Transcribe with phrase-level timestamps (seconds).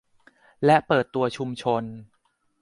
[0.65, 1.83] และเปิดตัวชุมชน